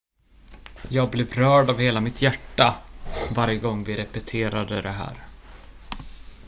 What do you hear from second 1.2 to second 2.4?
rörd av hela mitt